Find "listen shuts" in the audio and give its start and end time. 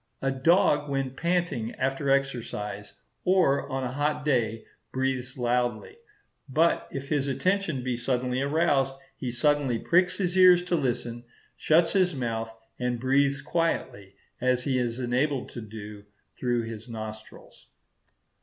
10.75-11.93